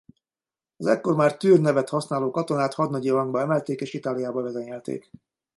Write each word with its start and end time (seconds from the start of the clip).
Az 0.77 0.85
ekkor 0.87 1.15
már 1.15 1.37
Türr 1.37 1.59
nevet 1.59 1.89
használó 1.89 2.31
katonát 2.31 2.73
hadnagyi 2.73 3.09
rangba 3.09 3.39
emelték 3.39 3.79
és 3.79 3.93
Itáliába 3.93 4.41
vezényelték. 4.41 5.11